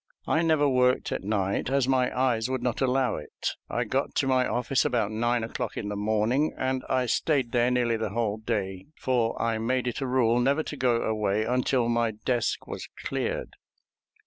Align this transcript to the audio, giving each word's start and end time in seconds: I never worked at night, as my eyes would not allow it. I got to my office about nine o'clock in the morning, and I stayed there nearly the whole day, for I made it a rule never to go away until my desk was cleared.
I 0.25 0.41
never 0.41 0.67
worked 0.67 1.11
at 1.11 1.23
night, 1.23 1.69
as 1.69 1.87
my 1.87 2.09
eyes 2.19 2.49
would 2.49 2.63
not 2.63 2.81
allow 2.81 3.17
it. 3.17 3.51
I 3.69 3.83
got 3.83 4.15
to 4.15 4.25
my 4.27 4.47
office 4.47 4.83
about 4.83 5.11
nine 5.11 5.43
o'clock 5.43 5.77
in 5.77 5.89
the 5.89 5.95
morning, 5.95 6.55
and 6.57 6.83
I 6.89 7.05
stayed 7.05 7.51
there 7.51 7.69
nearly 7.69 7.97
the 7.97 8.09
whole 8.09 8.37
day, 8.37 8.87
for 8.97 9.39
I 9.39 9.59
made 9.59 9.85
it 9.87 10.01
a 10.01 10.07
rule 10.07 10.39
never 10.39 10.63
to 10.63 10.75
go 10.75 11.03
away 11.03 11.43
until 11.45 11.87
my 11.87 12.09
desk 12.09 12.65
was 12.65 12.87
cleared. 13.05 13.53